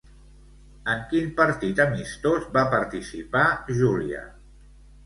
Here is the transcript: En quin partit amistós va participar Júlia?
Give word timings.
En 0.93 1.03
quin 1.11 1.27
partit 1.41 1.83
amistós 1.85 2.49
va 2.57 2.65
participar 2.73 3.47
Júlia? 3.83 4.27